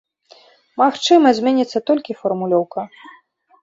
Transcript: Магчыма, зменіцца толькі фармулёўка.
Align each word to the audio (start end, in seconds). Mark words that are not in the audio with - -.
Магчыма, 0.83 1.27
зменіцца 1.41 1.85
толькі 1.93 2.19
фармулёўка. 2.25 2.91